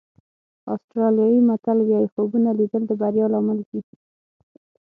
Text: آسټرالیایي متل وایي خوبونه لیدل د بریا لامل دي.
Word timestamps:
آسټرالیایي 0.73 1.39
متل 1.47 1.77
وایي 1.89 2.07
خوبونه 2.13 2.49
لیدل 2.59 2.83
د 2.87 2.91
بریا 3.01 3.25
لامل 3.33 3.59
دي. 3.69 3.81